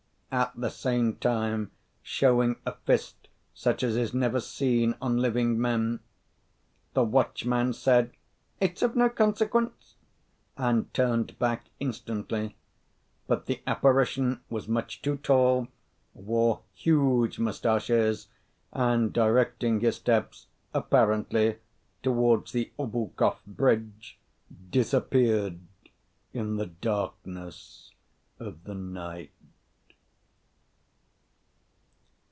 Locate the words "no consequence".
8.95-9.97